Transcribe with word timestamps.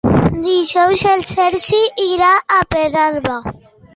Dijous 0.45 1.03
en 1.09 1.21
Sergi 1.33 1.81
irà 2.05 2.31
a 2.57 2.61
Pedralba. 2.75 3.37